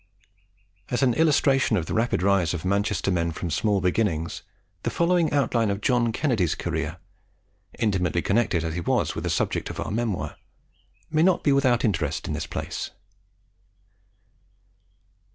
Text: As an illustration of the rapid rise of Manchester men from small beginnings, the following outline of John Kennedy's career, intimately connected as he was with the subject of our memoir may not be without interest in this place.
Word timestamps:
As 0.89 1.03
an 1.03 1.13
illustration 1.13 1.77
of 1.77 1.85
the 1.85 1.93
rapid 1.93 2.23
rise 2.23 2.55
of 2.55 2.65
Manchester 2.65 3.11
men 3.11 3.31
from 3.31 3.51
small 3.51 3.81
beginnings, 3.81 4.41
the 4.81 4.89
following 4.89 5.31
outline 5.31 5.69
of 5.69 5.79
John 5.79 6.11
Kennedy's 6.11 6.55
career, 6.55 6.97
intimately 7.77 8.23
connected 8.23 8.63
as 8.63 8.73
he 8.73 8.81
was 8.81 9.13
with 9.13 9.25
the 9.25 9.29
subject 9.29 9.69
of 9.69 9.79
our 9.79 9.91
memoir 9.91 10.37
may 11.11 11.21
not 11.21 11.43
be 11.43 11.51
without 11.51 11.85
interest 11.85 12.27
in 12.27 12.33
this 12.33 12.47
place. 12.47 12.89